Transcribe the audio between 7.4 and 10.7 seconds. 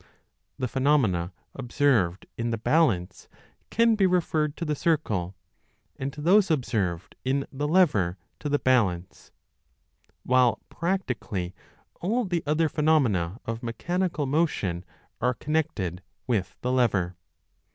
the lever to 15 the balance; while